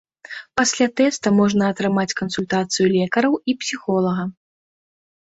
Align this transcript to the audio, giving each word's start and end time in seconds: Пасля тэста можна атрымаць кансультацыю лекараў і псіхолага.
Пасля 0.59 0.85
тэста 1.01 1.27
можна 1.39 1.63
атрымаць 1.73 2.15
кансультацыю 2.21 2.85
лекараў 2.95 3.37
і 3.53 3.55
псіхолага. 3.65 4.23